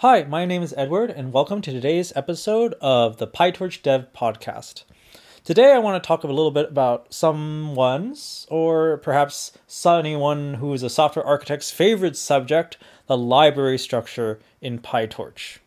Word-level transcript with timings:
Hi, 0.00 0.22
my 0.22 0.46
name 0.46 0.62
is 0.62 0.72
Edward, 0.78 1.10
and 1.10 1.30
welcome 1.30 1.60
to 1.60 1.70
today's 1.70 2.10
episode 2.16 2.74
of 2.80 3.18
the 3.18 3.26
PyTorch 3.26 3.82
Dev 3.82 4.06
Podcast. 4.16 4.84
Today, 5.44 5.74
I 5.74 5.78
want 5.78 6.02
to 6.02 6.06
talk 6.06 6.24
a 6.24 6.26
little 6.26 6.50
bit 6.50 6.70
about 6.70 7.12
someone's, 7.12 8.46
or 8.48 8.96
perhaps 8.96 9.52
anyone 9.84 10.54
who 10.54 10.72
is 10.72 10.82
a 10.82 10.88
software 10.88 11.26
architect's 11.26 11.70
favorite 11.70 12.16
subject 12.16 12.78
the 13.08 13.18
library 13.18 13.76
structure 13.76 14.40
in 14.62 14.78
PyTorch. 14.78 15.58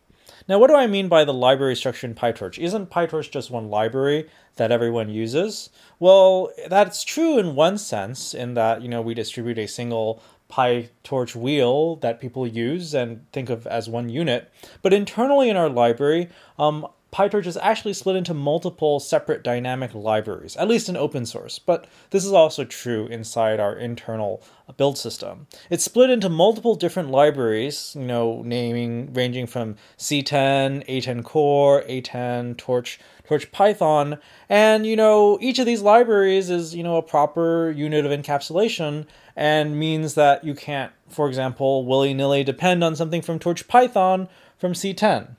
Now, 0.48 0.58
what 0.58 0.66
do 0.66 0.74
I 0.74 0.88
mean 0.88 1.06
by 1.06 1.24
the 1.24 1.32
library 1.32 1.76
structure 1.76 2.08
in 2.08 2.16
PyTorch? 2.16 2.58
Isn't 2.58 2.90
PyTorch 2.90 3.30
just 3.30 3.52
one 3.52 3.70
library 3.70 4.28
that 4.56 4.72
everyone 4.72 5.10
uses? 5.10 5.70
Well, 6.00 6.50
that's 6.68 7.04
true 7.04 7.38
in 7.38 7.54
one 7.54 7.78
sense, 7.78 8.34
in 8.34 8.54
that, 8.54 8.82
you 8.82 8.88
know, 8.88 9.00
we 9.00 9.14
distribute 9.14 9.58
a 9.58 9.68
single 9.68 10.20
PyTorch 10.50 11.34
wheel 11.34 11.96
that 11.96 12.20
people 12.20 12.46
use 12.46 12.94
and 12.94 13.24
think 13.32 13.50
of 13.50 13.66
as 13.66 13.88
one 13.88 14.08
unit. 14.08 14.50
But 14.82 14.92
internally 14.92 15.50
in 15.50 15.56
our 15.56 15.68
library, 15.68 16.28
um, 16.58 16.86
PyTorch 17.14 17.46
is 17.46 17.56
actually 17.58 17.92
split 17.92 18.16
into 18.16 18.34
multiple 18.34 18.98
separate 18.98 19.44
dynamic 19.44 19.94
libraries, 19.94 20.56
at 20.56 20.66
least 20.66 20.88
in 20.88 20.96
open 20.96 21.24
source, 21.24 21.60
but 21.60 21.86
this 22.10 22.24
is 22.24 22.32
also 22.32 22.64
true 22.64 23.06
inside 23.06 23.60
our 23.60 23.76
internal 23.76 24.42
build 24.76 24.98
system. 24.98 25.46
It's 25.70 25.84
split 25.84 26.10
into 26.10 26.28
multiple 26.28 26.74
different 26.74 27.12
libraries, 27.12 27.94
you 27.96 28.04
know, 28.04 28.42
naming 28.42 29.12
ranging 29.12 29.46
from 29.46 29.76
C10, 29.96 30.84
ATen 30.88 31.22
Core, 31.22 31.82
ATen 31.82 32.56
Torch, 32.56 32.98
Torch 33.28 33.52
Python, 33.52 34.18
and 34.48 34.84
you 34.84 34.96
know, 34.96 35.38
each 35.40 35.60
of 35.60 35.66
these 35.66 35.82
libraries 35.82 36.50
is, 36.50 36.74
you 36.74 36.82
know, 36.82 36.96
a 36.96 37.02
proper 37.02 37.70
unit 37.70 38.04
of 38.04 38.10
encapsulation 38.10 39.06
and 39.36 39.78
means 39.78 40.14
that 40.14 40.42
you 40.42 40.56
can't, 40.56 40.90
for 41.08 41.28
example, 41.28 41.86
willy-nilly 41.86 42.42
depend 42.42 42.82
on 42.82 42.96
something 42.96 43.22
from 43.22 43.38
Torch 43.38 43.68
Python 43.68 44.28
from 44.58 44.72
C10 44.72 45.36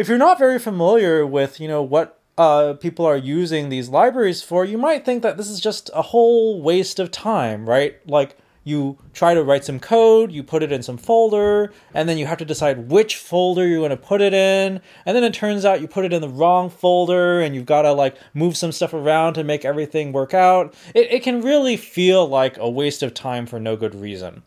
if 0.00 0.08
you're 0.08 0.16
not 0.16 0.38
very 0.38 0.58
familiar 0.58 1.26
with, 1.26 1.60
you 1.60 1.68
know, 1.68 1.82
what 1.82 2.22
uh, 2.38 2.72
people 2.72 3.04
are 3.04 3.18
using 3.18 3.68
these 3.68 3.90
libraries 3.90 4.42
for, 4.42 4.64
you 4.64 4.78
might 4.78 5.04
think 5.04 5.22
that 5.22 5.36
this 5.36 5.50
is 5.50 5.60
just 5.60 5.90
a 5.92 6.00
whole 6.00 6.62
waste 6.62 6.98
of 6.98 7.10
time, 7.10 7.68
right? 7.68 7.98
Like 8.08 8.38
you 8.64 8.96
try 9.12 9.34
to 9.34 9.44
write 9.44 9.62
some 9.62 9.78
code, 9.78 10.32
you 10.32 10.42
put 10.42 10.62
it 10.62 10.72
in 10.72 10.82
some 10.82 10.96
folder, 10.96 11.70
and 11.92 12.08
then 12.08 12.16
you 12.16 12.24
have 12.24 12.38
to 12.38 12.46
decide 12.46 12.90
which 12.90 13.16
folder 13.16 13.68
you're 13.68 13.80
going 13.80 13.90
to 13.90 13.96
put 13.98 14.22
it 14.22 14.32
in, 14.32 14.80
and 15.04 15.14
then 15.14 15.22
it 15.22 15.34
turns 15.34 15.66
out 15.66 15.82
you 15.82 15.86
put 15.86 16.06
it 16.06 16.14
in 16.14 16.22
the 16.22 16.30
wrong 16.30 16.70
folder, 16.70 17.42
and 17.42 17.54
you've 17.54 17.66
got 17.66 17.82
to 17.82 17.92
like 17.92 18.16
move 18.32 18.56
some 18.56 18.72
stuff 18.72 18.94
around 18.94 19.34
to 19.34 19.44
make 19.44 19.66
everything 19.66 20.12
work 20.12 20.32
out. 20.32 20.72
It, 20.94 21.12
it 21.12 21.22
can 21.22 21.42
really 21.42 21.76
feel 21.76 22.26
like 22.26 22.56
a 22.56 22.70
waste 22.70 23.02
of 23.02 23.12
time 23.12 23.44
for 23.44 23.60
no 23.60 23.76
good 23.76 23.94
reason. 23.94 24.44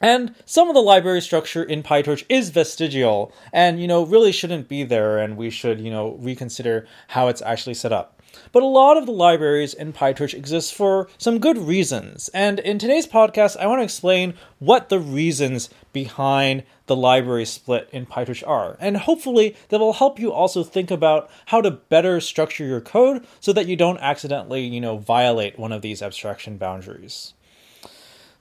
And 0.00 0.34
some 0.44 0.68
of 0.68 0.74
the 0.74 0.82
library 0.82 1.20
structure 1.20 1.62
in 1.62 1.82
PyTorch 1.82 2.24
is 2.28 2.50
vestigial 2.50 3.32
and, 3.52 3.80
you 3.80 3.86
know, 3.86 4.04
really 4.04 4.32
shouldn't 4.32 4.68
be 4.68 4.84
there, 4.84 5.18
and 5.18 5.36
we 5.36 5.48
should, 5.50 5.80
you 5.80 5.90
know, 5.90 6.16
reconsider 6.20 6.86
how 7.08 7.28
it's 7.28 7.42
actually 7.42 7.74
set 7.74 7.92
up. 7.92 8.12
But 8.52 8.62
a 8.62 8.66
lot 8.66 8.96
of 8.96 9.06
the 9.06 9.12
libraries 9.12 9.72
in 9.72 9.92
PyTorch 9.92 10.34
exist 10.34 10.74
for 10.74 11.08
some 11.18 11.38
good 11.38 11.56
reasons. 11.56 12.28
And 12.34 12.58
in 12.58 12.78
today's 12.78 13.06
podcast, 13.06 13.56
I 13.56 13.66
want 13.66 13.80
to 13.80 13.84
explain 13.84 14.34
what 14.58 14.88
the 14.88 15.00
reasons 15.00 15.70
behind 15.92 16.64
the 16.86 16.96
library 16.96 17.44
split 17.46 17.88
in 17.92 18.06
PyTorch 18.06 18.46
are. 18.46 18.76
And 18.78 18.98
hopefully, 18.98 19.56
that 19.70 19.80
will 19.80 19.94
help 19.94 20.18
you 20.18 20.32
also 20.32 20.62
think 20.62 20.90
about 20.90 21.30
how 21.46 21.60
to 21.60 21.70
better 21.70 22.20
structure 22.20 22.64
your 22.64 22.80
code 22.80 23.26
so 23.40 23.52
that 23.52 23.66
you 23.66 23.76
don't 23.76 23.98
accidentally, 23.98 24.64
you 24.66 24.80
know, 24.80 24.98
violate 24.98 25.58
one 25.58 25.72
of 25.72 25.82
these 25.82 26.02
abstraction 26.02 26.58
boundaries. 26.58 27.32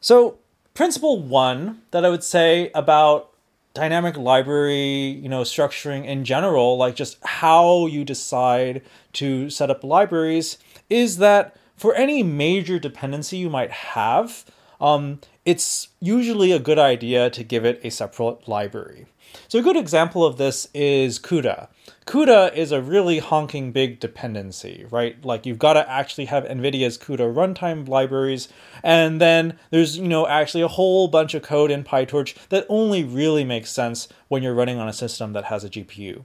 So, 0.01 0.37
principle 0.75 1.23
one 1.23 1.81
that 1.89 2.05
I 2.05 2.09
would 2.09 2.23
say 2.23 2.69
about 2.75 3.31
dynamic 3.73 4.17
library, 4.17 5.19
you 5.21 5.27
know, 5.27 5.41
structuring 5.41 6.05
in 6.05 6.23
general, 6.23 6.77
like 6.77 6.95
just 6.95 7.17
how 7.23 7.87
you 7.87 8.05
decide 8.05 8.81
to 9.13 9.49
set 9.49 9.71
up 9.71 9.83
libraries, 9.83 10.57
is 10.89 11.17
that 11.17 11.57
for 11.75 11.95
any 11.95 12.21
major 12.23 12.77
dependency 12.77 13.37
you 13.37 13.49
might 13.49 13.71
have, 13.71 14.45
um, 14.79 15.19
it's 15.45 15.89
usually 15.99 16.51
a 16.51 16.59
good 16.59 16.79
idea 16.79 17.29
to 17.29 17.43
give 17.43 17.65
it 17.65 17.79
a 17.83 17.89
separate 17.89 18.47
library. 18.47 19.07
So 19.47 19.59
a 19.59 19.63
good 19.63 19.77
example 19.77 20.25
of 20.25 20.37
this 20.37 20.67
is 20.73 21.19
CUDA. 21.19 21.69
CUDA 22.05 22.53
is 22.53 22.71
a 22.71 22.83
really 22.83 23.17
honking 23.17 23.71
big 23.71 23.99
dependency, 23.99 24.85
right? 24.91 25.23
Like 25.25 25.47
you've 25.47 25.57
got 25.57 25.73
to 25.73 25.89
actually 25.89 26.25
have 26.25 26.43
NVIDIA's 26.43 26.99
CUDA 26.99 27.33
runtime 27.33 27.87
libraries, 27.87 28.47
and 28.83 29.19
then 29.19 29.57
there's, 29.71 29.97
you 29.97 30.07
know, 30.07 30.27
actually 30.27 30.61
a 30.61 30.67
whole 30.67 31.07
bunch 31.07 31.33
of 31.33 31.41
code 31.41 31.71
in 31.71 31.83
PyTorch 31.83 32.35
that 32.49 32.67
only 32.69 33.03
really 33.03 33.43
makes 33.43 33.71
sense 33.71 34.07
when 34.27 34.43
you're 34.43 34.53
running 34.53 34.77
on 34.77 34.87
a 34.87 34.93
system 34.93 35.33
that 35.33 35.45
has 35.45 35.63
a 35.63 35.69
GPU. 35.69 36.23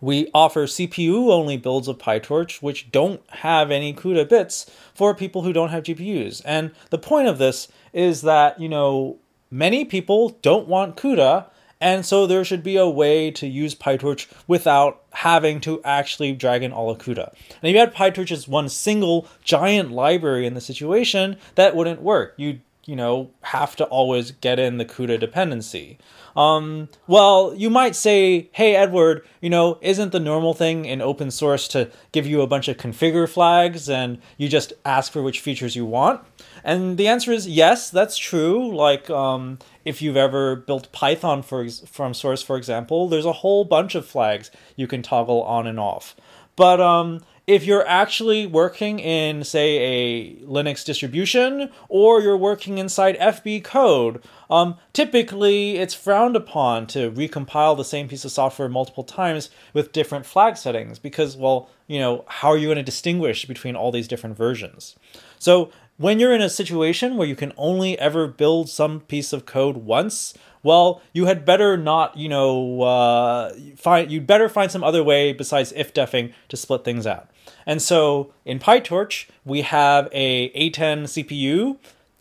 We 0.00 0.30
offer 0.32 0.66
CPU 0.66 1.30
only 1.30 1.58
builds 1.58 1.86
of 1.86 1.98
PyTorch, 1.98 2.62
which 2.62 2.90
don't 2.90 3.20
have 3.30 3.70
any 3.70 3.92
CUDA 3.92 4.28
bits 4.30 4.70
for 4.94 5.14
people 5.14 5.42
who 5.42 5.52
don't 5.52 5.70
have 5.70 5.84
GPUs. 5.84 6.40
And 6.44 6.70
the 6.88 6.98
point 6.98 7.28
of 7.28 7.36
this 7.36 7.68
is 7.92 8.22
that, 8.22 8.58
you 8.58 8.70
know, 8.70 9.18
many 9.50 9.84
people 9.84 10.30
don't 10.40 10.68
want 10.68 10.96
CUDA 10.96 11.46
and 11.80 12.04
so 12.04 12.26
there 12.26 12.44
should 12.44 12.62
be 12.62 12.76
a 12.76 12.88
way 12.88 13.30
to 13.32 13.46
use 13.46 13.74
PyTorch 13.74 14.26
without 14.46 15.02
having 15.12 15.60
to 15.62 15.82
actually 15.84 16.32
drag 16.32 16.62
in 16.62 16.72
all 16.72 16.90
of 16.90 16.98
CUDA. 16.98 17.28
And 17.30 17.68
if 17.68 17.72
you 17.72 17.78
had 17.78 17.94
PyTorch 17.94 18.32
as 18.32 18.48
one 18.48 18.68
single 18.68 19.28
giant 19.42 19.90
library 19.90 20.46
in 20.46 20.54
the 20.54 20.60
situation, 20.60 21.36
that 21.54 21.76
wouldn't 21.76 22.02
work. 22.02 22.34
You 22.36 22.60
you 22.86 22.96
know 22.96 23.30
have 23.42 23.76
to 23.76 23.84
always 23.84 24.30
get 24.30 24.58
in 24.58 24.78
the 24.78 24.84
CUDA 24.84 25.18
dependency. 25.20 25.98
Um, 26.36 26.88
well, 27.06 27.54
you 27.56 27.70
might 27.70 27.94
say, 27.94 28.48
hey, 28.52 28.74
Edward, 28.74 29.24
you 29.40 29.48
know, 29.48 29.78
isn't 29.80 30.10
the 30.10 30.20
normal 30.20 30.52
thing 30.52 30.84
in 30.84 31.00
open 31.00 31.30
source 31.30 31.68
to 31.68 31.90
give 32.12 32.26
you 32.26 32.42
a 32.42 32.46
bunch 32.46 32.66
of 32.68 32.76
configure 32.76 33.28
flags 33.28 33.88
and 33.88 34.18
you 34.36 34.48
just 34.48 34.72
ask 34.84 35.12
for 35.12 35.22
which 35.22 35.40
features 35.40 35.76
you 35.76 35.84
want? 35.84 36.20
And 36.64 36.98
the 36.98 37.06
answer 37.06 37.30
is 37.30 37.46
yes, 37.46 37.88
that's 37.90 38.16
true. 38.16 38.74
Like, 38.74 39.08
um, 39.10 39.58
if 39.84 40.02
you've 40.02 40.16
ever 40.16 40.56
built 40.56 40.90
Python 40.92 41.42
for, 41.42 41.68
from 41.68 42.14
source, 42.14 42.42
for 42.42 42.56
example, 42.56 43.08
there's 43.08 43.26
a 43.26 43.32
whole 43.32 43.64
bunch 43.64 43.94
of 43.94 44.06
flags 44.06 44.50
you 44.74 44.86
can 44.86 45.02
toggle 45.02 45.42
on 45.42 45.66
and 45.66 45.78
off. 45.78 46.16
But 46.56 46.80
um, 46.80 47.20
if 47.46 47.66
you're 47.66 47.86
actually 47.86 48.46
working 48.46 48.98
in, 48.98 49.44
say, 49.44 49.76
a 49.76 50.36
Linux 50.46 50.84
distribution, 50.84 51.70
or 51.88 52.22
you're 52.22 52.36
working 52.36 52.78
inside 52.78 53.18
FB 53.18 53.64
code, 53.64 54.22
um, 54.48 54.76
typically 54.94 55.76
it's 55.76 55.92
frowned 55.92 56.36
upon 56.36 56.86
to 56.88 57.10
recompile 57.10 57.76
the 57.76 57.84
same 57.84 58.08
piece 58.08 58.24
of 58.24 58.30
software 58.30 58.68
multiple 58.68 59.04
times 59.04 59.50
with 59.74 59.92
different 59.92 60.24
flag 60.24 60.56
settings 60.56 60.98
because, 60.98 61.36
well, 61.36 61.68
you 61.86 61.98
know, 61.98 62.24
how 62.28 62.48
are 62.48 62.56
you 62.56 62.66
going 62.66 62.76
to 62.76 62.82
distinguish 62.82 63.44
between 63.44 63.76
all 63.76 63.92
these 63.92 64.08
different 64.08 64.36
versions? 64.36 64.96
So 65.38 65.70
when 65.96 66.18
you're 66.18 66.34
in 66.34 66.42
a 66.42 66.50
situation 66.50 67.16
where 67.16 67.28
you 67.28 67.36
can 67.36 67.52
only 67.56 67.98
ever 67.98 68.26
build 68.26 68.68
some 68.68 69.00
piece 69.00 69.32
of 69.32 69.46
code 69.46 69.78
once, 69.78 70.34
well, 70.62 71.02
you 71.12 71.26
had 71.26 71.44
better 71.44 71.76
not, 71.76 72.16
you 72.16 72.28
know, 72.28 72.82
uh, 72.82 73.52
find 73.76 74.10
you'd 74.10 74.26
better 74.26 74.48
find 74.48 74.70
some 74.70 74.82
other 74.82 75.04
way 75.04 75.32
besides 75.32 75.72
if 75.76 75.92
defing 75.92 76.32
to 76.48 76.56
split 76.56 76.84
things 76.84 77.06
out. 77.06 77.28
And 77.66 77.80
so 77.80 78.32
in 78.44 78.58
PyTorch, 78.58 79.26
we 79.44 79.62
have 79.62 80.08
a 80.12 80.50
ATen 80.50 81.04
CPU 81.04 81.78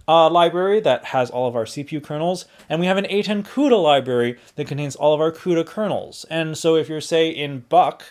uh, 0.08 0.30
library 0.30 0.82
that 0.82 1.06
has 1.06 1.30
all 1.30 1.48
of 1.48 1.56
our 1.56 1.64
CPU 1.64 2.04
kernels, 2.04 2.46
and 2.70 2.80
we 2.80 2.86
have 2.86 2.98
an 2.98 3.06
ATen 3.06 3.44
CUDA 3.44 3.82
library 3.82 4.38
that 4.56 4.68
contains 4.68 4.96
all 4.96 5.14
of 5.14 5.22
our 5.22 5.32
CUDA 5.32 5.66
kernels. 5.66 6.26
And 6.30 6.58
so 6.58 6.76
if 6.76 6.90
you're, 6.90 7.02
say, 7.02 7.30
in 7.30 7.62
Buck 7.70 8.04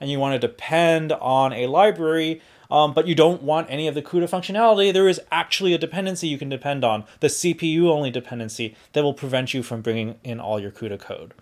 and 0.00 0.10
you 0.10 0.18
want 0.18 0.40
to 0.40 0.46
depend 0.46 1.12
on 1.12 1.52
a 1.52 1.66
library, 1.66 2.40
um, 2.70 2.92
but 2.94 3.06
you 3.06 3.14
don't 3.14 3.42
want 3.42 3.70
any 3.70 3.88
of 3.88 3.94
the 3.94 4.02
CUDA 4.02 4.28
functionality, 4.28 4.92
there 4.92 5.08
is 5.08 5.20
actually 5.30 5.74
a 5.74 5.78
dependency 5.78 6.28
you 6.28 6.38
can 6.38 6.48
depend 6.48 6.84
on, 6.84 7.04
the 7.20 7.28
CPU 7.28 7.88
only 7.88 8.10
dependency, 8.10 8.76
that 8.92 9.02
will 9.02 9.14
prevent 9.14 9.54
you 9.54 9.62
from 9.62 9.80
bringing 9.80 10.16
in 10.24 10.40
all 10.40 10.60
your 10.60 10.70
CUDA 10.70 10.98
code. 10.98 11.34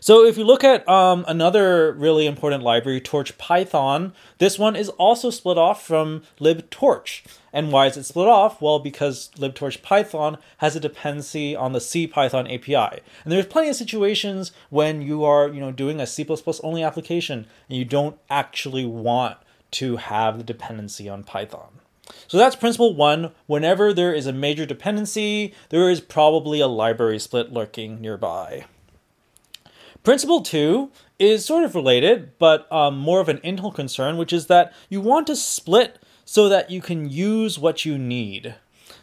So 0.00 0.24
if 0.24 0.38
you 0.38 0.44
look 0.44 0.62
at 0.62 0.88
um, 0.88 1.24
another 1.26 1.92
really 1.92 2.26
important 2.26 2.62
library, 2.62 3.00
Torch 3.00 3.36
Python, 3.36 4.12
this 4.38 4.58
one 4.58 4.76
is 4.76 4.88
also 4.90 5.30
split 5.30 5.58
off 5.58 5.84
from 5.84 6.22
libtorch. 6.38 7.22
And 7.52 7.72
why 7.72 7.86
is 7.86 7.96
it 7.96 8.04
split 8.04 8.28
off? 8.28 8.62
Well, 8.62 8.78
because 8.78 9.30
libtorch 9.36 9.82
Python 9.82 10.38
has 10.58 10.76
a 10.76 10.80
dependency 10.80 11.56
on 11.56 11.72
the 11.72 11.80
CPython 11.80 12.54
API. 12.54 13.02
And 13.24 13.32
there's 13.32 13.46
plenty 13.46 13.70
of 13.70 13.76
situations 13.76 14.52
when 14.70 15.02
you 15.02 15.24
are, 15.24 15.48
you 15.48 15.60
know, 15.60 15.72
doing 15.72 16.00
a 16.00 16.06
C++ 16.06 16.24
only 16.62 16.82
application 16.82 17.46
and 17.68 17.78
you 17.78 17.84
don't 17.84 18.18
actually 18.30 18.84
want 18.84 19.38
to 19.72 19.96
have 19.96 20.38
the 20.38 20.44
dependency 20.44 21.08
on 21.08 21.24
Python. 21.24 21.80
So 22.26 22.38
that's 22.38 22.56
principle 22.56 22.94
one. 22.94 23.32
Whenever 23.46 23.92
there 23.92 24.14
is 24.14 24.26
a 24.26 24.32
major 24.32 24.66
dependency, 24.66 25.54
there 25.68 25.90
is 25.90 26.00
probably 26.00 26.60
a 26.60 26.66
library 26.66 27.18
split 27.18 27.52
lurking 27.52 28.00
nearby. 28.00 28.64
Principle 30.02 30.40
two 30.40 30.90
is 31.18 31.44
sort 31.44 31.64
of 31.64 31.74
related, 31.74 32.38
but 32.38 32.70
um, 32.72 32.98
more 32.98 33.20
of 33.20 33.28
an 33.28 33.40
internal 33.42 33.72
concern, 33.72 34.16
which 34.16 34.32
is 34.32 34.46
that 34.46 34.72
you 34.88 35.00
want 35.00 35.26
to 35.26 35.36
split 35.36 35.98
so 36.24 36.48
that 36.48 36.70
you 36.70 36.80
can 36.80 37.08
use 37.10 37.58
what 37.58 37.84
you 37.84 37.98
need. 37.98 38.54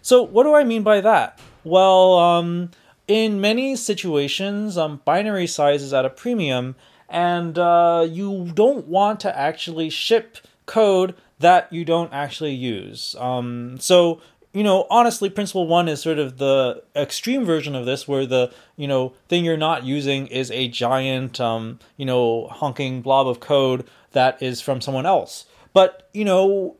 So, 0.01 0.21
what 0.21 0.43
do 0.43 0.53
I 0.53 0.63
mean 0.63 0.83
by 0.83 1.01
that? 1.01 1.39
Well, 1.63 2.17
um, 2.19 2.71
in 3.07 3.41
many 3.41 3.75
situations, 3.75 4.77
um, 4.77 5.01
binary 5.03 5.47
size 5.47 5.81
is 5.81 5.93
at 5.93 6.05
a 6.05 6.09
premium, 6.09 6.75
and 7.09 7.57
uh, 7.57 8.07
you 8.09 8.51
don't 8.53 8.87
want 8.87 9.19
to 9.21 9.37
actually 9.37 9.89
ship 9.89 10.37
code 10.65 11.15
that 11.39 11.71
you 11.71 11.85
don't 11.85 12.13
actually 12.13 12.53
use. 12.53 13.15
Um, 13.19 13.77
so 13.79 14.21
you 14.55 14.63
know, 14.63 14.87
honestly, 14.89 15.29
principle 15.29 15.67
one 15.67 15.89
is 15.89 16.01
sort 16.01 16.17
of 16.17 16.37
the 16.37 16.81
extreme 16.95 17.43
version 17.43 17.75
of 17.75 17.85
this, 17.85 18.07
where 18.07 18.25
the 18.25 18.53
you 18.77 18.87
know 18.87 19.11
thing 19.27 19.43
you're 19.43 19.57
not 19.57 19.83
using 19.83 20.27
is 20.27 20.49
a 20.49 20.69
giant, 20.69 21.41
um, 21.41 21.79
you 21.97 22.05
know, 22.05 22.47
honking 22.47 23.01
blob 23.01 23.27
of 23.27 23.41
code 23.41 23.85
that 24.13 24.41
is 24.41 24.61
from 24.61 24.79
someone 24.79 25.05
else. 25.05 25.45
But 25.73 26.09
you 26.13 26.23
know, 26.23 26.77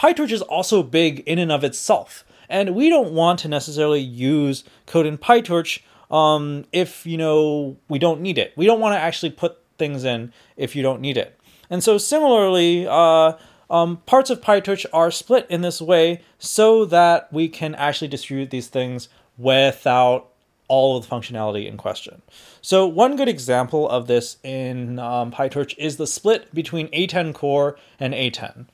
PyTorch 0.00 0.32
is 0.32 0.42
also 0.42 0.82
big 0.82 1.20
in 1.20 1.38
and 1.38 1.52
of 1.52 1.62
itself, 1.62 2.24
and 2.48 2.74
we 2.74 2.88
don't 2.88 3.12
want 3.12 3.38
to 3.40 3.48
necessarily 3.48 4.00
use 4.00 4.64
code 4.86 5.06
in 5.06 5.16
PyTorch 5.16 5.80
um, 6.10 6.64
if 6.72 7.06
you 7.06 7.16
know 7.16 7.76
we 7.88 8.00
don't 8.00 8.20
need 8.20 8.36
it. 8.36 8.52
We 8.56 8.66
don't 8.66 8.80
want 8.80 8.94
to 8.96 9.00
actually 9.00 9.30
put 9.30 9.58
things 9.78 10.02
in 10.02 10.32
if 10.56 10.74
you 10.74 10.82
don't 10.82 11.00
need 11.00 11.16
it. 11.16 11.38
And 11.70 11.82
so 11.82 11.98
similarly. 11.98 12.86
Uh, 12.88 13.34
um, 13.70 13.96
parts 14.06 14.30
of 14.30 14.40
PyTorch 14.40 14.84
are 14.92 15.10
split 15.10 15.46
in 15.48 15.62
this 15.62 15.80
way 15.80 16.20
so 16.38 16.84
that 16.84 17.32
we 17.32 17.48
can 17.48 17.74
actually 17.74 18.08
distribute 18.08 18.50
these 18.50 18.68
things 18.68 19.08
without 19.38 20.28
all 20.68 20.96
of 20.96 21.06
the 21.06 21.14
functionality 21.14 21.66
in 21.66 21.76
question. 21.76 22.22
So 22.62 22.86
one 22.86 23.16
good 23.16 23.28
example 23.28 23.88
of 23.88 24.06
this 24.06 24.38
in 24.42 24.98
um, 24.98 25.30
PyTorch 25.30 25.74
is 25.78 25.96
the 25.96 26.06
split 26.06 26.54
between 26.54 26.88
ATen 26.88 27.34
core 27.34 27.76
and 28.00 28.14
ATen. 28.14 28.66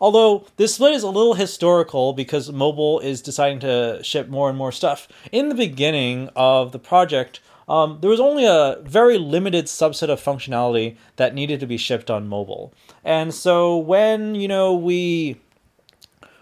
Although 0.00 0.46
this 0.56 0.74
split 0.74 0.94
is 0.94 1.02
a 1.02 1.08
little 1.08 1.34
historical 1.34 2.12
because 2.12 2.50
mobile 2.50 3.00
is 3.00 3.22
deciding 3.22 3.60
to 3.60 4.00
ship 4.02 4.28
more 4.28 4.48
and 4.48 4.58
more 4.58 4.72
stuff. 4.72 5.08
In 5.30 5.48
the 5.48 5.54
beginning 5.54 6.28
of 6.36 6.72
the 6.72 6.78
project, 6.78 7.40
um, 7.68 7.98
there 8.00 8.10
was 8.10 8.20
only 8.20 8.44
a 8.44 8.78
very 8.82 9.18
limited 9.18 9.66
subset 9.66 10.08
of 10.08 10.20
functionality 10.20 10.96
that 11.16 11.34
needed 11.34 11.60
to 11.60 11.66
be 11.66 11.76
shipped 11.76 12.10
on 12.10 12.28
mobile. 12.28 12.72
And 13.04 13.32
so 13.32 13.78
when, 13.78 14.34
you 14.34 14.48
know, 14.48 14.74
we 14.74 15.40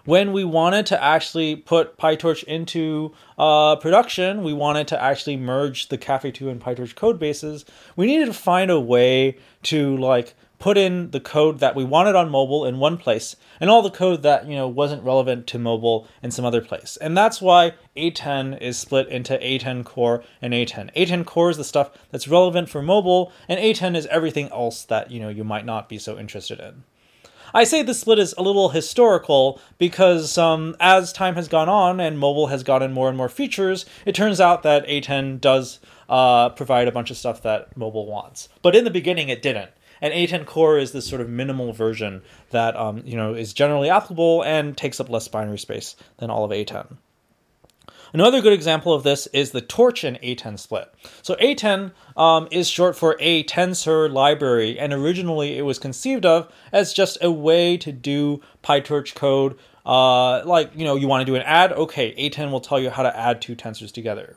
when 0.05 0.32
we 0.32 0.44
wanted 0.44 0.87
to 0.87 1.02
actually 1.02 1.56
put 1.56 1.96
PyTorch 1.99 2.43
into 2.44 3.12
uh, 3.38 3.76
production, 3.76 4.43
we 4.43 4.52
wanted 4.52 4.88
to 4.88 5.02
actually 5.02 5.37
merge 5.37 5.88
the 5.88 5.99
Caffe2 5.99 6.50
and 6.50 6.61
PyTorch 6.61 6.96
code 6.96 7.19
bases. 7.19 7.64
We 7.96 8.06
needed 8.06 8.26
to 8.26 8.32
find 8.32 8.70
a 8.70 8.81
way 8.81 9.38
to 9.64 9.96
like 9.99 10.34
put 10.60 10.78
in 10.78 11.10
the 11.10 11.18
code 11.18 11.58
that 11.58 11.74
we 11.74 11.82
wanted 11.82 12.14
on 12.14 12.30
mobile 12.30 12.64
in 12.64 12.78
one 12.78 12.98
place 12.98 13.34
and 13.58 13.68
all 13.68 13.82
the 13.82 13.90
code 13.90 14.22
that 14.22 14.46
you 14.46 14.54
know 14.54 14.68
wasn't 14.68 15.02
relevant 15.02 15.46
to 15.48 15.58
mobile 15.58 16.06
in 16.22 16.30
some 16.30 16.44
other 16.44 16.60
place. 16.60 16.96
And 17.00 17.16
that's 17.16 17.40
why 17.40 17.72
ATen 17.96 18.60
is 18.60 18.78
split 18.78 19.08
into 19.08 19.36
ATen 19.38 19.84
core 19.84 20.22
and 20.40 20.54
ATen 20.54 20.90
ATen 20.94 21.24
core 21.24 21.50
is 21.50 21.56
the 21.56 21.64
stuff 21.64 21.90
that's 22.10 22.28
relevant 22.28 22.68
for 22.68 22.82
mobile 22.82 23.32
and 23.48 23.58
ATen 23.58 23.96
is 23.96 24.06
everything 24.06 24.48
else 24.50 24.84
that 24.84 25.10
you 25.10 25.18
know 25.18 25.30
you 25.30 25.42
might 25.42 25.64
not 25.64 25.88
be 25.88 25.98
so 25.98 26.16
interested 26.18 26.60
in. 26.60 26.84
I 27.52 27.64
say 27.64 27.82
this 27.82 28.00
split 28.00 28.20
is 28.20 28.32
a 28.38 28.42
little 28.42 28.68
historical 28.68 29.60
because 29.78 30.38
um, 30.38 30.76
as 30.78 31.12
time 31.12 31.34
has 31.34 31.48
gone 31.48 31.68
on 31.68 31.98
and 31.98 32.16
mobile 32.16 32.46
has 32.46 32.62
gotten 32.62 32.92
more 32.92 33.08
and 33.08 33.16
more 33.16 33.28
features, 33.28 33.86
it 34.06 34.14
turns 34.14 34.40
out 34.40 34.62
that 34.62 34.86
ATen 34.86 35.40
does 35.40 35.80
uh, 36.08 36.50
provide 36.50 36.86
a 36.86 36.92
bunch 36.92 37.10
of 37.10 37.16
stuff 37.16 37.42
that 37.42 37.76
mobile 37.76 38.06
wants. 38.06 38.48
But 38.62 38.76
in 38.76 38.84
the 38.84 38.90
beginning, 38.90 39.30
it 39.30 39.42
didn't 39.42 39.70
and 40.00 40.12
ATen 40.12 40.47
Core 40.47 40.79
is 40.79 40.93
this 40.93 41.06
sort 41.06 41.20
of 41.20 41.29
minimal 41.29 41.73
version 41.73 42.23
that 42.50 42.76
um, 42.76 43.02
you 43.05 43.17
know 43.17 43.35
is 43.35 43.52
generally 43.52 43.91
applicable 43.91 44.43
and 44.43 44.76
takes 44.76 45.00
up 45.00 45.08
less 45.08 45.29
binary 45.29 45.58
space 45.58 45.97
than 46.19 46.31
all 46.31 46.44
of 46.44 46.50
ATen. 46.50 46.97
Another 48.12 48.41
good 48.41 48.52
example 48.52 48.93
of 48.93 49.05
this 49.05 49.29
is 49.29 49.52
the 49.52 49.61
Torch 49.61 50.02
and 50.02 50.20
ATen 50.20 50.58
split. 50.58 50.93
So 51.23 51.37
ATen 51.37 51.93
um, 52.17 52.49
is 52.50 52.69
short 52.69 52.97
for 52.97 53.17
a 53.20 53.44
tensor 53.44 54.12
library, 54.12 54.79
and 54.79 54.93
originally 54.93 55.56
it 55.56 55.62
was 55.62 55.79
conceived 55.79 56.26
of 56.26 56.53
as 56.73 56.93
just 56.93 57.19
a 57.23 57.31
way 57.31 57.76
to 57.76 57.93
do 57.93 58.41
PyTorch 58.64 59.14
code. 59.14 59.56
Uh, 59.87 60.44
like 60.44 60.73
you 60.75 60.85
know, 60.85 60.96
you 60.96 61.06
want 61.06 61.23
to 61.23 61.25
do 61.25 61.37
an 61.37 61.43
add, 61.43 61.73
okay, 61.73 62.12
ATen 62.17 62.50
will 62.50 62.61
tell 62.61 62.81
you 62.81 62.91
how 62.91 63.03
to 63.03 63.17
add 63.17 63.41
two 63.41 63.55
tensors 63.55 63.93
together. 63.93 64.37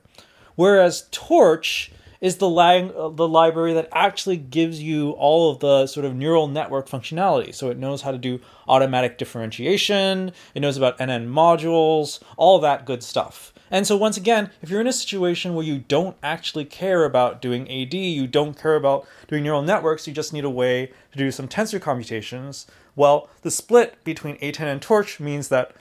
Whereas 0.56 1.08
Torch 1.12 1.92
is 2.24 2.38
the 2.38 2.50
lang- 2.50 2.94
the 3.18 3.28
library 3.28 3.74
that 3.74 3.90
actually 3.92 4.38
gives 4.38 4.82
you 4.82 5.12
all 5.12 5.52
of 5.52 5.60
the 5.60 5.86
sort 5.86 6.06
of 6.06 6.16
neural 6.16 6.48
network 6.48 6.88
functionality. 6.88 7.54
So 7.54 7.70
it 7.70 7.78
knows 7.78 8.04
how 8.04 8.12
to 8.12 8.18
do 8.18 8.40
automatic 8.66 9.18
differentiation, 9.18 10.32
it 10.56 10.62
knows 10.62 10.78
about 10.78 10.98
NN 11.00 11.28
modules, 11.28 12.22
all 12.38 12.60
that 12.60 12.86
good 12.86 13.04
stuff. 13.04 13.54
And 13.70 13.86
so 13.86 13.98
once 13.98 14.16
again, 14.16 14.52
if 14.62 14.70
you're 14.70 14.80
in 14.80 14.88
a 14.88 14.94
situation 14.94 15.54
where 15.54 15.66
you 15.66 15.80
don't 15.80 16.16
actually 16.24 16.64
care 16.64 17.04
about 17.04 17.42
doing 17.42 17.70
AD, 17.70 17.94
you 17.94 18.26
don't 18.26 18.58
care 18.58 18.78
about 18.78 19.06
doing 19.28 19.44
neural 19.44 19.62
networks, 19.62 20.08
you 20.08 20.14
just 20.14 20.32
need 20.32 20.46
a 20.46 20.50
way 20.50 20.94
to 21.12 21.18
do 21.18 21.30
some 21.30 21.50
tensor 21.50 21.82
computations, 21.82 22.68
well, 22.96 23.30
the 23.42 23.52
split 23.52 24.02
between 24.06 24.38
ATen 24.38 24.72
and 24.72 24.82
Torch 24.82 25.20
means 25.20 25.50
that 25.50 25.74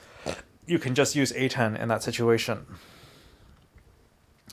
you 0.65 0.77
can 0.77 0.93
just 0.93 1.15
use 1.15 1.31
ATen 1.31 1.79
in 1.79 1.87
that 1.87 2.03
situation. 2.03 2.65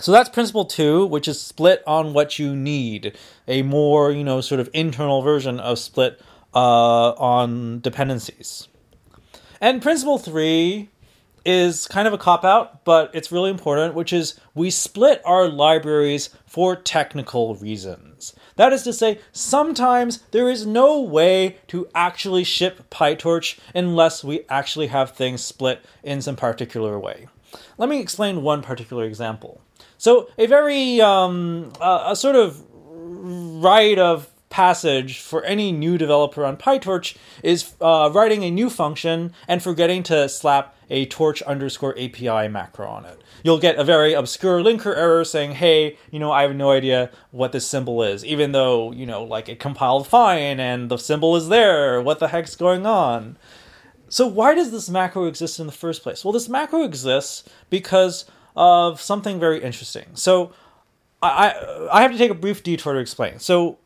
So 0.01 0.13
that's 0.13 0.31
principle 0.31 0.65
two, 0.65 1.05
which 1.07 1.29
is 1.29 1.41
split 1.41 1.83
on 1.87 2.15
what 2.15 2.39
you 2.39 2.57
need. 2.57 3.17
A 3.47 3.63
more, 3.63 4.11
you 4.11 4.25
know, 4.25 4.41
sort 4.41 4.61
of 4.61 4.71
internal 4.73 5.21
version 5.21 5.61
of 5.61 5.79
split 5.79 6.21
uh, 6.55 7.11
on 7.11 7.81
dependencies. 7.81 8.69
And 9.61 9.83
principle 9.83 10.17
three 10.17 10.89
is 11.45 11.87
kind 11.87 12.09
of 12.09 12.15
a 12.15 12.19
cop 12.19 12.45
out, 12.45 12.85
but 12.85 13.11
it's 13.15 13.31
really 13.31 13.51
important, 13.51 13.95
which 13.95 14.13
is 14.13 14.41
we 14.55 14.71
split 14.71 15.21
our 15.25 15.49
libraries 15.49 16.31
for 16.47 16.77
technical 16.77 17.55
reasons. 17.57 18.35
That 18.57 18.73
is 18.73 18.83
to 18.85 18.93
say, 18.93 19.21
sometimes 19.33 20.21
there 20.31 20.51
is 20.51 20.67
no 20.67 21.01
way 21.01 21.59
to 21.69 21.89
actually 21.95 22.45
ship 22.45 22.89
PyTorch 22.91 23.59
unless 23.75 24.25
we 24.25 24.45
actually 24.49 24.89
have 24.89 25.13
things 25.13 25.43
split 25.43 25.85
in 26.03 26.23
some 26.23 26.37
particular 26.37 26.99
way. 26.99 27.29
Let 27.79 27.89
me 27.89 28.01
explain 28.01 28.43
one 28.43 28.63
particular 28.63 29.05
example. 29.05 29.61
So 30.01 30.31
a 30.39 30.47
very 30.47 30.99
um, 31.03 31.75
a 31.79 32.17
sort 32.17 32.35
of 32.35 32.65
rite 32.73 33.99
of 33.99 34.31
passage 34.49 35.19
for 35.19 35.45
any 35.45 35.73
new 35.73 35.99
developer 35.99 36.43
on 36.47 36.57
PyTorch 36.57 37.19
is 37.43 37.75
uh, 37.83 38.11
writing 38.11 38.43
a 38.43 38.51
new 38.51 38.71
function 38.71 39.35
and 39.47 39.63
forgetting 39.63 40.03
to 40.05 40.27
slap 40.27 40.75
a 40.89 41.05
torch 41.05 41.43
underscore 41.43 41.93
API 41.99 42.49
macro 42.49 42.89
on 42.89 43.05
it. 43.05 43.21
You'll 43.45 43.59
get 43.59 43.77
a 43.77 43.85
very 43.85 44.15
obscure 44.15 44.61
linker 44.61 44.97
error 44.97 45.23
saying, 45.23 45.53
hey, 45.53 45.99
you 46.11 46.19
know, 46.19 46.33
I 46.33 46.43
have 46.43 46.57
no 46.57 46.71
idea 46.71 47.11
what 47.31 47.53
this 47.53 47.67
symbol 47.67 48.03
is, 48.03 48.25
even 48.25 48.53
though, 48.53 48.93
you 48.93 49.05
know, 49.05 49.23
like 49.23 49.51
it 49.51 49.61
compiled 49.61 50.09
fine 50.09 50.59
and 50.59 50.91
the 50.91 50.97
symbol 50.97 51.37
is 51.37 51.51
there. 51.51 52.01
What 52.01 52.21
the 52.21 52.29
heck's 52.29 52.57
going 52.57 52.87
on? 52.87 53.37
So, 54.09 54.27
why 54.27 54.55
does 54.55 54.73
this 54.73 54.89
macro 54.89 55.27
exist 55.27 55.61
in 55.61 55.67
the 55.67 55.73
first 55.73 56.03
place? 56.03 56.25
Well, 56.25 56.33
this 56.33 56.49
macro 56.49 56.85
exists 56.85 57.45
because 57.69 58.25
of 58.57 59.01
something 59.01 59.39
very 59.39 59.63
interesting. 59.63 60.07
So 60.15 60.53
I, 61.23 61.89
I 61.93 62.03
have 62.03 62.13
to 62.13 62.19
take 62.19 62.31
a 62.31 62.35
brief 62.35 62.63
detour 62.63 62.95
to 62.95 62.99
explain. 62.99 63.39
So 63.39 63.79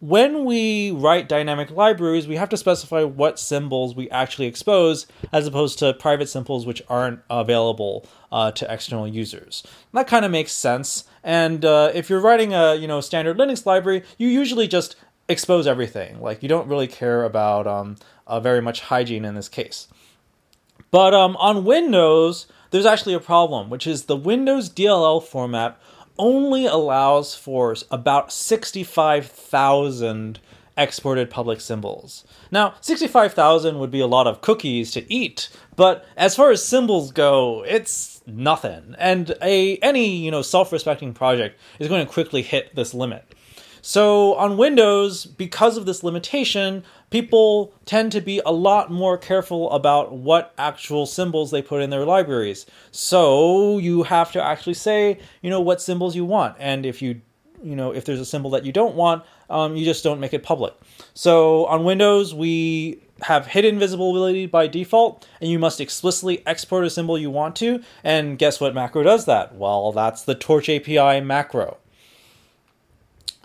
when 0.00 0.44
we 0.44 0.92
write 0.92 1.28
dynamic 1.28 1.70
libraries, 1.70 2.28
we 2.28 2.36
have 2.36 2.48
to 2.50 2.56
specify 2.56 3.02
what 3.02 3.38
symbols 3.38 3.96
we 3.96 4.08
actually 4.10 4.46
expose 4.46 5.06
as 5.32 5.46
opposed 5.46 5.80
to 5.80 5.92
private 5.92 6.28
symbols 6.28 6.66
which 6.66 6.80
aren't 6.88 7.20
available 7.28 8.06
uh, 8.30 8.52
to 8.52 8.72
external 8.72 9.08
users. 9.08 9.64
That 9.92 10.06
kind 10.06 10.24
of 10.24 10.30
makes 10.30 10.52
sense. 10.52 11.04
And 11.24 11.64
uh, 11.64 11.90
if 11.94 12.08
you're 12.08 12.20
writing 12.20 12.54
a 12.54 12.76
you 12.76 12.86
know 12.86 13.00
standard 13.00 13.38
Linux 13.38 13.66
library, 13.66 14.04
you 14.18 14.28
usually 14.28 14.68
just 14.68 14.94
expose 15.28 15.66
everything. 15.66 16.20
Like 16.20 16.42
you 16.42 16.48
don't 16.48 16.68
really 16.68 16.86
care 16.86 17.24
about 17.24 17.66
um, 17.66 17.96
uh, 18.26 18.38
very 18.38 18.62
much 18.62 18.82
hygiene 18.82 19.24
in 19.24 19.34
this 19.34 19.48
case. 19.48 19.88
But 20.92 21.12
um, 21.12 21.36
on 21.36 21.64
Windows, 21.64 22.46
there's 22.70 22.86
actually 22.86 23.14
a 23.14 23.20
problem, 23.20 23.70
which 23.70 23.86
is 23.86 24.04
the 24.04 24.16
Windows 24.16 24.70
DLL 24.70 25.22
format 25.22 25.80
only 26.18 26.66
allows 26.66 27.34
for 27.34 27.74
about 27.90 28.32
65,000 28.32 30.40
exported 30.76 31.30
public 31.30 31.60
symbols. 31.60 32.24
Now, 32.50 32.74
65,000 32.80 33.78
would 33.78 33.90
be 33.90 34.00
a 34.00 34.06
lot 34.06 34.26
of 34.26 34.40
cookies 34.40 34.90
to 34.92 35.12
eat, 35.12 35.50
but 35.76 36.06
as 36.16 36.34
far 36.36 36.50
as 36.50 36.64
symbols 36.64 37.12
go, 37.12 37.62
it's 37.64 38.22
nothing. 38.26 38.94
And 38.98 39.34
a 39.42 39.76
any, 39.78 40.16
you 40.16 40.30
know, 40.30 40.42
self-respecting 40.42 41.14
project 41.14 41.58
is 41.78 41.88
going 41.88 42.06
to 42.06 42.12
quickly 42.12 42.42
hit 42.42 42.74
this 42.74 42.94
limit. 42.94 43.34
So 43.80 44.34
on 44.34 44.56
Windows, 44.56 45.24
because 45.24 45.76
of 45.76 45.86
this 45.86 46.02
limitation, 46.02 46.82
people 47.10 47.72
tend 47.84 48.12
to 48.12 48.20
be 48.20 48.40
a 48.44 48.52
lot 48.52 48.90
more 48.90 49.16
careful 49.16 49.70
about 49.70 50.12
what 50.12 50.52
actual 50.58 51.06
symbols 51.06 51.50
they 51.50 51.62
put 51.62 51.82
in 51.82 51.90
their 51.90 52.04
libraries. 52.04 52.66
So 52.90 53.78
you 53.78 54.02
have 54.04 54.32
to 54.32 54.42
actually 54.42 54.74
say, 54.74 55.18
you 55.42 55.50
know, 55.50 55.60
what 55.60 55.80
symbols 55.80 56.14
you 56.14 56.24
want. 56.24 56.56
And 56.58 56.84
if 56.84 57.00
you, 57.00 57.20
you 57.62 57.74
know, 57.74 57.92
if 57.92 58.04
there's 58.04 58.20
a 58.20 58.24
symbol 58.24 58.50
that 58.50 58.64
you 58.64 58.72
don't 58.72 58.94
want, 58.94 59.24
um, 59.50 59.76
you 59.76 59.84
just 59.84 60.04
don't 60.04 60.20
make 60.20 60.34
it 60.34 60.42
public. 60.42 60.74
So 61.14 61.64
on 61.66 61.84
Windows, 61.84 62.34
we 62.34 63.00
have 63.22 63.46
hidden 63.46 63.78
visibility 63.78 64.46
by 64.46 64.66
default, 64.66 65.26
and 65.40 65.50
you 65.50 65.58
must 65.58 65.80
explicitly 65.80 66.46
export 66.46 66.84
a 66.84 66.90
symbol 66.90 67.18
you 67.18 67.30
want 67.30 67.56
to. 67.56 67.82
And 68.04 68.38
guess 68.38 68.60
what 68.60 68.74
macro 68.74 69.02
does 69.02 69.24
that? 69.24 69.54
Well, 69.54 69.92
that's 69.92 70.22
the 70.22 70.34
Torch 70.34 70.68
API 70.68 71.20
macro. 71.20 71.78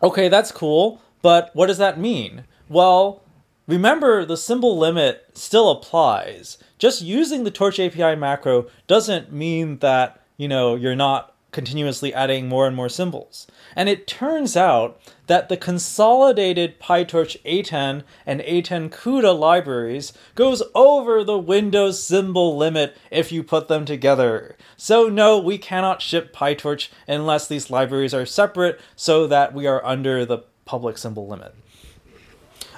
Okay, 0.04 0.28
that's 0.28 0.52
cool, 0.52 1.02
but 1.22 1.50
what 1.54 1.68
does 1.68 1.78
that 1.78 1.98
mean? 1.98 2.44
Well, 2.68 3.23
remember 3.68 4.26
the 4.26 4.38
symbol 4.38 4.78
limit 4.78 5.26
still 5.34 5.70
applies. 5.70 6.58
Just 6.78 7.02
using 7.02 7.44
the 7.44 7.52
Torch 7.52 7.80
API 7.80 8.16
macro 8.16 8.68
doesn't 8.88 9.32
mean 9.32 9.80
that, 9.80 10.22
you 10.38 10.48
know, 10.48 10.76
you're 10.76 10.96
not 10.96 11.34
continuously 11.54 12.14
adding 12.14 12.50
more 12.50 12.68
and 12.68 12.76
more 12.76 12.90
symbols. 12.90 13.48
And 13.76 13.88
it 13.88 14.08
turns 14.08 14.58
out 14.58 15.00
that 15.28 15.48
the 15.48 15.56
consolidated 15.56 16.80
PyTorch 16.80 17.38
ATen 17.46 18.04
and 18.26 18.42
ATen 18.42 18.90
CUDA 18.90 19.40
libraries 19.40 20.12
goes 20.36 20.62
over 20.76 21.24
the 21.24 21.38
Windows 21.38 22.04
symbol 22.04 22.58
limit 22.58 22.98
if 23.10 23.32
you 23.32 23.44
put 23.44 23.70
them 23.70 23.86
together. 23.86 24.58
So 24.76 25.08
no, 25.08 25.40
we 25.40 25.58
cannot 25.58 26.02
ship 26.02 26.36
PyTorch 26.36 26.90
unless 27.08 27.48
these 27.48 27.70
libraries 27.70 28.14
are 28.14 28.26
separate 28.26 28.82
so 28.96 29.28
that 29.28 29.54
we 29.54 29.66
are 29.68 29.86
under 29.86 30.26
the 30.26 30.40
public 30.66 30.98
symbol 30.98 31.28
limit. 31.28 31.56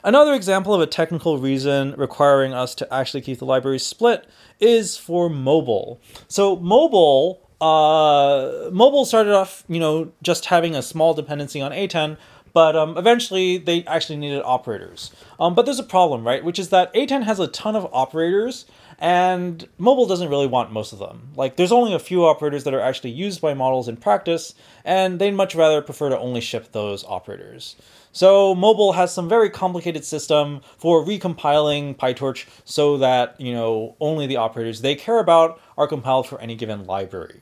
Another 0.05 0.35
example 0.35 0.71
of 0.71 0.81
a 0.81 0.85
technical 0.85 1.39
reason 1.39 1.95
requiring 1.97 2.53
us 2.53 2.75
to 2.75 2.93
actually 2.93 3.21
keep 3.21 3.39
the 3.39 3.45
library 3.45 3.79
split 3.79 4.27
is 4.59 4.97
for 4.97 5.31
mobile. 5.31 5.99
So 6.27 6.57
mobile 6.57 7.41
uh, 7.59 8.69
mobile 8.71 9.05
started 9.05 9.33
off, 9.33 9.63
you 9.67 9.79
know, 9.79 10.11
just 10.21 10.45
having 10.45 10.75
a 10.75 10.83
small 10.83 11.15
dependency 11.15 11.59
on 11.59 11.71
ATen, 11.71 12.17
but 12.53 12.75
um, 12.75 12.97
eventually 12.97 13.57
they 13.57 13.83
actually 13.85 14.17
needed 14.17 14.43
operators. 14.45 15.11
Um, 15.39 15.55
but 15.55 15.65
there's 15.65 15.79
a 15.79 15.83
problem, 15.83 16.25
right? 16.25 16.43
Which 16.43 16.59
is 16.59 16.69
that 16.69 16.93
ATen 16.93 17.23
has 17.23 17.39
a 17.39 17.47
ton 17.47 17.75
of 17.75 17.89
operators, 17.91 18.65
and 18.99 19.67
mobile 19.77 20.05
doesn't 20.05 20.29
really 20.29 20.47
want 20.47 20.71
most 20.71 20.93
of 20.93 20.99
them. 20.99 21.29
Like, 21.35 21.55
there's 21.55 21.71
only 21.71 21.93
a 21.93 21.99
few 21.99 22.25
operators 22.25 22.63
that 22.65 22.73
are 22.73 22.79
actually 22.79 23.09
used 23.09 23.41
by 23.41 23.53
models 23.53 23.87
in 23.87 23.97
practice, 23.97 24.53
and 24.83 25.19
they'd 25.19 25.31
much 25.31 25.55
rather 25.55 25.81
prefer 25.81 26.09
to 26.09 26.19
only 26.19 26.41
ship 26.41 26.71
those 26.71 27.03
operators. 27.05 27.75
So 28.15 28.55
mobile 28.55 28.93
has 28.93 29.13
some 29.13 29.27
very 29.27 29.49
complicated 29.49 30.05
system 30.05 30.61
for 30.77 31.03
recompiling 31.03 31.97
PyTorch 31.97 32.45
so 32.63 32.97
that, 32.99 33.35
you 33.41 33.53
know, 33.53 33.97
only 33.99 34.25
the 34.25 34.37
operators 34.37 34.79
they 34.79 34.95
care 34.95 35.19
about 35.19 35.59
are 35.77 35.85
compiled 35.85 36.25
for 36.25 36.39
any 36.39 36.55
given 36.55 36.85
library. 36.85 37.41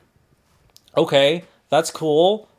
Okay, 0.98 1.44
that's 1.70 1.92
cool. 1.92 2.50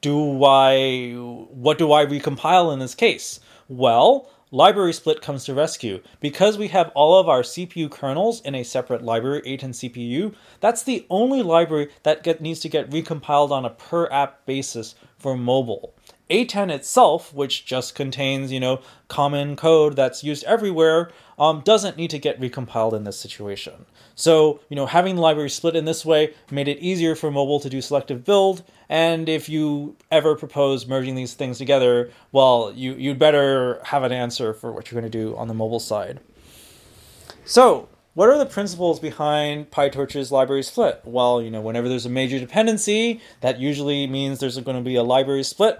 Do 0.00 0.44
I 0.44 1.14
what 1.50 1.76
do 1.76 1.90
I 1.90 2.06
recompile 2.06 2.72
in 2.72 2.78
this 2.78 2.94
case? 2.94 3.40
Well, 3.66 4.30
library 4.52 4.92
split 4.92 5.20
comes 5.20 5.44
to 5.46 5.54
rescue. 5.54 6.00
Because 6.20 6.56
we 6.56 6.68
have 6.68 6.92
all 6.94 7.18
of 7.18 7.28
our 7.28 7.42
CPU 7.42 7.90
kernels 7.90 8.40
in 8.42 8.54
a 8.54 8.62
separate 8.62 9.02
library, 9.02 9.42
ATen 9.42 9.70
CPU, 9.70 10.36
that's 10.60 10.84
the 10.84 11.04
only 11.10 11.42
library 11.42 11.90
that 12.04 12.22
get, 12.22 12.40
needs 12.40 12.60
to 12.60 12.68
get 12.68 12.90
recompiled 12.90 13.50
on 13.50 13.64
a 13.64 13.70
per 13.70 14.06
app 14.12 14.46
basis 14.46 14.94
for 15.18 15.36
mobile. 15.36 15.95
ATen 16.30 16.70
itself, 16.70 17.32
which 17.32 17.64
just 17.64 17.94
contains, 17.94 18.50
you 18.50 18.58
know, 18.58 18.80
common 19.08 19.54
code 19.54 19.94
that's 19.94 20.24
used 20.24 20.44
everywhere, 20.44 21.10
um, 21.38 21.60
doesn't 21.60 21.96
need 21.96 22.10
to 22.10 22.18
get 22.18 22.40
recompiled 22.40 22.94
in 22.94 23.04
this 23.04 23.18
situation. 23.18 23.86
So, 24.14 24.60
you 24.68 24.76
know, 24.76 24.86
having 24.86 25.16
the 25.16 25.22
library 25.22 25.50
split 25.50 25.76
in 25.76 25.84
this 25.84 26.04
way 26.04 26.34
made 26.50 26.68
it 26.68 26.78
easier 26.78 27.14
for 27.14 27.30
mobile 27.30 27.60
to 27.60 27.68
do 27.68 27.80
selective 27.80 28.24
build. 28.24 28.64
And 28.88 29.28
if 29.28 29.48
you 29.48 29.96
ever 30.10 30.34
propose 30.34 30.86
merging 30.86 31.14
these 31.14 31.34
things 31.34 31.58
together, 31.58 32.10
well, 32.32 32.72
you, 32.74 32.94
you'd 32.94 33.18
better 33.18 33.80
have 33.84 34.02
an 34.02 34.12
answer 34.12 34.52
for 34.54 34.72
what 34.72 34.90
you're 34.90 35.00
going 35.00 35.10
to 35.10 35.18
do 35.18 35.36
on 35.36 35.48
the 35.48 35.54
mobile 35.54 35.80
side. 35.80 36.20
So, 37.44 37.88
what 38.14 38.30
are 38.30 38.38
the 38.38 38.46
principles 38.46 38.98
behind 38.98 39.70
PyTorch's 39.70 40.32
library 40.32 40.62
split? 40.62 41.02
Well, 41.04 41.42
you 41.42 41.50
know, 41.50 41.60
whenever 41.60 41.86
there's 41.86 42.06
a 42.06 42.10
major 42.10 42.38
dependency, 42.38 43.20
that 43.42 43.60
usually 43.60 44.06
means 44.06 44.38
there's 44.38 44.58
going 44.58 44.78
to 44.78 44.82
be 44.82 44.96
a 44.96 45.02
library 45.02 45.42
split. 45.42 45.78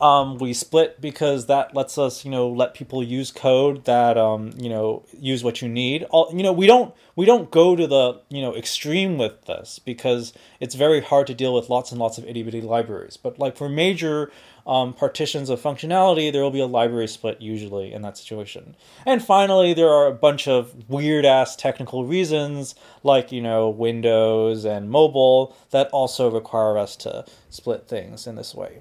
Um, 0.00 0.38
we 0.38 0.52
split 0.52 1.00
because 1.00 1.46
that 1.46 1.74
lets 1.74 1.98
us, 1.98 2.24
you 2.24 2.30
know, 2.30 2.48
let 2.48 2.74
people 2.74 3.02
use 3.02 3.30
code 3.30 3.84
that, 3.84 4.18
um, 4.18 4.50
you 4.56 4.68
know, 4.68 5.04
use 5.18 5.44
what 5.44 5.62
you 5.62 5.68
need. 5.68 6.02
All, 6.10 6.30
you 6.34 6.42
know, 6.42 6.52
we 6.52 6.66
don't 6.66 6.92
we 7.16 7.26
don't 7.26 7.50
go 7.50 7.76
to 7.76 7.86
the 7.86 8.20
you 8.28 8.42
know 8.42 8.54
extreme 8.56 9.18
with 9.18 9.44
this 9.46 9.78
because 9.78 10.32
it's 10.60 10.74
very 10.74 11.00
hard 11.00 11.26
to 11.28 11.34
deal 11.34 11.54
with 11.54 11.70
lots 11.70 11.92
and 11.92 12.00
lots 12.00 12.18
of 12.18 12.26
itty 12.26 12.42
bitty 12.42 12.60
libraries. 12.60 13.16
But 13.16 13.38
like 13.38 13.56
for 13.56 13.68
major 13.68 14.32
um, 14.66 14.94
partitions 14.94 15.50
of 15.50 15.60
functionality, 15.60 16.32
there 16.32 16.42
will 16.42 16.50
be 16.50 16.60
a 16.60 16.66
library 16.66 17.06
split 17.06 17.40
usually 17.40 17.92
in 17.92 18.02
that 18.02 18.16
situation. 18.16 18.76
And 19.06 19.22
finally, 19.22 19.74
there 19.74 19.90
are 19.90 20.06
a 20.06 20.14
bunch 20.14 20.48
of 20.48 20.88
weird 20.88 21.24
ass 21.24 21.54
technical 21.54 22.04
reasons 22.04 22.74
like 23.02 23.30
you 23.30 23.42
know 23.42 23.68
Windows 23.68 24.64
and 24.64 24.90
mobile 24.90 25.56
that 25.70 25.88
also 25.88 26.30
require 26.30 26.78
us 26.78 26.96
to 26.96 27.24
split 27.50 27.86
things 27.88 28.26
in 28.26 28.34
this 28.34 28.54
way. 28.54 28.80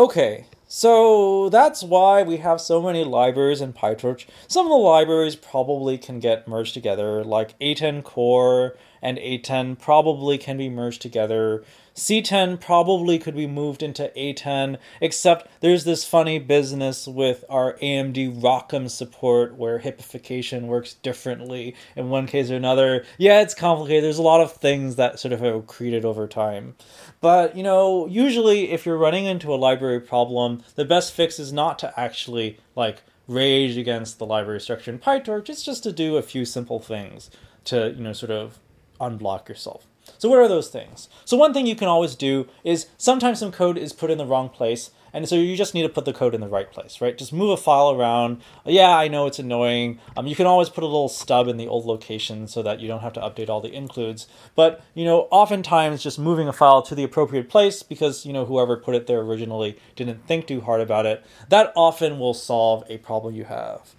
Okay, 0.00 0.46
so 0.72 1.48
that's 1.48 1.82
why 1.82 2.22
we 2.22 2.36
have 2.36 2.60
so 2.60 2.80
many 2.80 3.02
libraries 3.02 3.60
in 3.60 3.72
PyTorch. 3.72 4.26
Some 4.46 4.66
of 4.66 4.70
the 4.70 4.76
libraries 4.76 5.34
probably 5.34 5.98
can 5.98 6.20
get 6.20 6.46
merged 6.46 6.74
together, 6.74 7.24
like 7.24 7.58
ATen 7.58 8.04
Core 8.04 8.76
and 9.02 9.18
ATen 9.18 9.78
probably 9.78 10.38
can 10.38 10.56
be 10.56 10.68
merged 10.68 11.02
together. 11.02 11.64
C10 11.94 12.60
probably 12.60 13.18
could 13.18 13.34
be 13.34 13.46
moved 13.46 13.82
into 13.82 14.10
ATen, 14.16 14.78
except 15.00 15.48
there's 15.60 15.84
this 15.84 16.04
funny 16.04 16.38
business 16.38 17.06
with 17.06 17.44
our 17.48 17.74
AMD 17.74 18.40
ROCm 18.40 18.88
support 18.88 19.56
where 19.56 19.80
HIPification 19.80 20.62
works 20.62 20.94
differently 20.94 21.74
in 21.96 22.08
one 22.08 22.26
case 22.26 22.50
or 22.50 22.56
another. 22.56 23.04
Yeah, 23.18 23.42
it's 23.42 23.54
complicated. 23.54 24.04
There's 24.04 24.18
a 24.18 24.22
lot 24.22 24.40
of 24.40 24.52
things 24.52 24.96
that 24.96 25.18
sort 25.18 25.32
of 25.32 25.40
have 25.40 25.54
accreted 25.54 26.04
over 26.04 26.26
time. 26.26 26.74
But, 27.20 27.56
you 27.56 27.62
know, 27.62 28.06
usually 28.06 28.70
if 28.70 28.86
you're 28.86 28.96
running 28.96 29.26
into 29.26 29.52
a 29.52 29.56
library 29.56 30.00
problem, 30.00 30.59
the 30.74 30.84
best 30.84 31.12
fix 31.12 31.38
is 31.38 31.52
not 31.52 31.78
to 31.80 31.98
actually, 31.98 32.58
like, 32.76 33.02
rage 33.28 33.76
against 33.76 34.18
the 34.18 34.26
library 34.26 34.60
structure 34.60 34.90
in 34.90 34.98
PyTorch. 34.98 35.48
It's 35.48 35.62
just 35.62 35.82
to 35.84 35.92
do 35.92 36.16
a 36.16 36.22
few 36.22 36.44
simple 36.44 36.80
things 36.80 37.30
to, 37.64 37.94
you 37.96 38.02
know, 38.02 38.12
sort 38.12 38.32
of 38.32 38.58
unblock 39.00 39.48
yourself. 39.48 39.86
So 40.18 40.28
what 40.28 40.38
are 40.38 40.48
those 40.48 40.68
things? 40.68 41.08
So 41.24 41.36
one 41.36 41.52
thing 41.52 41.66
you 41.66 41.76
can 41.76 41.88
always 41.88 42.14
do 42.14 42.48
is 42.64 42.88
sometimes 42.98 43.38
some 43.38 43.52
code 43.52 43.78
is 43.78 43.92
put 43.92 44.10
in 44.10 44.18
the 44.18 44.26
wrong 44.26 44.48
place, 44.48 44.90
and 45.12 45.28
so 45.28 45.36
you 45.36 45.56
just 45.56 45.74
need 45.74 45.82
to 45.82 45.88
put 45.88 46.04
the 46.04 46.12
code 46.12 46.34
in 46.34 46.40
the 46.40 46.48
right 46.48 46.70
place, 46.70 47.00
right? 47.00 47.16
Just 47.16 47.32
move 47.32 47.50
a 47.50 47.56
file 47.56 47.90
around. 47.90 48.40
Yeah, 48.64 48.96
I 48.96 49.08
know 49.08 49.26
it's 49.26 49.38
annoying. 49.38 49.98
Um, 50.16 50.26
you 50.26 50.36
can 50.36 50.46
always 50.46 50.68
put 50.68 50.84
a 50.84 50.86
little 50.86 51.08
stub 51.08 51.48
in 51.48 51.56
the 51.56 51.68
old 51.68 51.84
location 51.84 52.46
so 52.46 52.62
that 52.62 52.80
you 52.80 52.88
don't 52.88 53.00
have 53.00 53.12
to 53.14 53.20
update 53.20 53.48
all 53.48 53.60
the 53.60 53.72
includes. 53.72 54.28
But 54.54 54.82
you 54.94 55.04
know, 55.04 55.28
oftentimes 55.30 56.02
just 56.02 56.18
moving 56.18 56.48
a 56.48 56.52
file 56.52 56.82
to 56.82 56.94
the 56.94 57.04
appropriate 57.04 57.48
place 57.48 57.82
because 57.82 58.24
you 58.24 58.32
know 58.32 58.44
whoever 58.44 58.76
put 58.76 58.94
it 58.94 59.06
there 59.06 59.20
originally 59.20 59.78
didn't 59.96 60.26
think 60.26 60.46
too 60.46 60.60
hard 60.60 60.80
about 60.80 61.06
it. 61.06 61.24
That 61.48 61.72
often 61.74 62.18
will 62.18 62.34
solve 62.34 62.84
a 62.88 62.98
problem 62.98 63.34
you 63.34 63.44
have. 63.44 63.94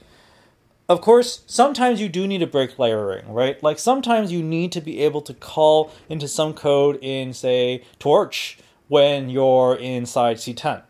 Of 0.92 1.00
course, 1.00 1.44
sometimes 1.48 2.02
you 2.02 2.10
do 2.10 2.28
need 2.28 2.40
to 2.40 2.48
break 2.48 2.78
layering, 2.78 3.32
right? 3.32 3.62
Like 3.64 3.80
sometimes 3.80 4.34
you 4.34 4.44
need 4.44 4.74
to 4.74 4.82
be 4.82 5.00
able 5.00 5.22
to 5.22 5.34
call 5.34 5.90
into 6.10 6.28
some 6.28 6.54
code 6.54 7.00
in, 7.02 7.32
say, 7.34 7.86
Torch 7.98 8.58
when 8.90 9.30
you're 9.30 9.76
inside 9.76 10.36
C10. 10.36 10.84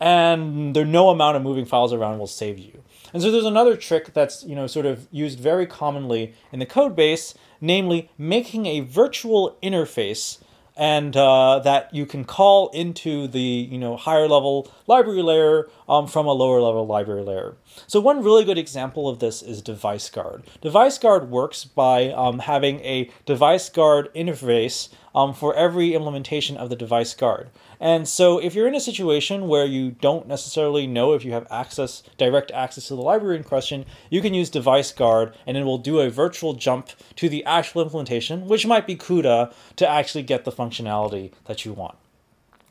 And 0.00 0.74
there 0.76 0.84
no 0.84 1.10
amount 1.10 1.36
of 1.36 1.42
moving 1.42 1.64
files 1.64 1.92
around 1.92 2.18
will 2.18 2.26
save 2.26 2.58
you. 2.58 2.82
And 3.12 3.22
so 3.22 3.30
there's 3.30 3.44
another 3.44 3.76
trick 3.76 4.12
that's, 4.14 4.44
you 4.44 4.54
know, 4.54 4.66
sort 4.66 4.86
of 4.86 5.08
used 5.10 5.40
very 5.40 5.66
commonly 5.66 6.34
in 6.52 6.58
the 6.58 6.66
code 6.66 6.94
base, 6.94 7.34
namely 7.60 8.10
making 8.16 8.66
a 8.66 8.80
virtual 8.80 9.56
interface 9.62 10.38
and 10.78 11.16
uh, 11.16 11.58
that 11.58 11.92
you 11.92 12.06
can 12.06 12.24
call 12.24 12.68
into 12.68 13.26
the 13.26 13.40
you 13.40 13.76
know 13.76 13.96
higher 13.96 14.28
level 14.28 14.70
library 14.86 15.22
layer 15.22 15.68
um, 15.88 16.06
from 16.06 16.24
a 16.26 16.32
lower 16.32 16.60
level 16.60 16.86
library 16.86 17.22
layer. 17.22 17.56
So 17.88 18.00
one 18.00 18.22
really 18.22 18.44
good 18.44 18.56
example 18.56 19.08
of 19.08 19.18
this 19.18 19.42
is 19.42 19.60
Device 19.60 20.08
Guard. 20.08 20.44
Device 20.60 20.96
Guard 20.96 21.30
works 21.30 21.64
by 21.64 22.10
um, 22.12 22.38
having 22.38 22.78
a 22.80 23.10
Device 23.26 23.68
Guard 23.68 24.08
interface 24.14 24.88
um, 25.14 25.34
for 25.34 25.54
every 25.54 25.94
implementation 25.94 26.56
of 26.56 26.70
the 26.70 26.76
Device 26.76 27.14
Guard. 27.14 27.50
And 27.80 28.08
so 28.08 28.38
if 28.38 28.54
you're 28.54 28.68
in 28.68 28.74
a 28.74 28.80
situation 28.80 29.48
where 29.48 29.64
you 29.64 29.92
don't 29.92 30.26
necessarily 30.26 30.86
know 30.86 31.12
if 31.12 31.24
you 31.24 31.32
have 31.32 31.46
access, 31.50 32.02
direct 32.16 32.50
access 32.50 32.88
to 32.88 32.96
the 32.96 33.02
library 33.02 33.36
in 33.36 33.44
question, 33.44 33.84
you 34.10 34.20
can 34.20 34.34
use 34.34 34.50
Device 34.50 34.92
Guard 34.92 35.34
and 35.46 35.56
it 35.56 35.64
will 35.64 35.78
do 35.78 36.00
a 36.00 36.10
virtual 36.10 36.54
jump 36.54 36.90
to 37.16 37.28
the 37.28 37.44
actual 37.44 37.82
implementation, 37.82 38.46
which 38.46 38.66
might 38.66 38.86
be 38.86 38.96
CUDA, 38.96 39.52
to 39.76 39.88
actually 39.88 40.22
get 40.22 40.44
the 40.44 40.52
functionality 40.52 41.32
that 41.46 41.64
you 41.64 41.72
want. 41.72 41.96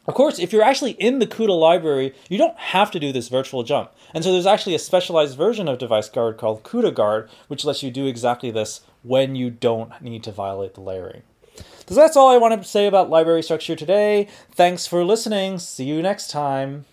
Of 0.08 0.14
course, 0.14 0.40
if 0.40 0.54
you're 0.54 0.64
actually 0.64 0.92
in 0.92 1.20
the 1.20 1.28
CUDA 1.28 1.60
library, 1.60 2.14
you 2.30 2.38
don't 2.38 2.58
have 2.58 2.92
to 2.92 3.00
do 3.00 3.12
this 3.12 3.28
virtual 3.28 3.64
jump. 3.64 3.92
And 4.14 4.24
so 4.24 4.32
there's 4.32 4.46
actually 4.46 4.76
a 4.76 4.80
specialized 4.80 5.38
version 5.38 5.68
of 5.68 5.80
Device 5.80 6.08
Guard 6.08 6.38
called 6.38 6.64
CUDA 6.64 6.94
Guard, 6.94 7.30
which 7.50 7.66
lets 7.66 7.84
you 7.84 7.92
do 7.92 8.08
exactly 8.08 8.50
this 8.50 8.82
when 9.04 9.36
you 9.36 9.50
don't 9.50 10.02
need 10.02 10.24
to 10.24 10.32
violate 10.32 10.76
the 10.76 10.82
layering. 10.82 11.24
So 11.88 11.96
that's 11.96 12.18
all 12.18 12.30
I 12.30 12.38
wanted 12.38 12.62
to 12.64 12.68
say 12.68 12.88
about 12.88 13.10
library 13.10 13.44
structure 13.44 13.76
today. 13.76 14.28
Thanks 14.52 14.88
for 14.88 15.06
listening. 15.06 15.60
See 15.60 15.86
you 15.86 16.02
next 16.02 16.30
time. 16.30 16.88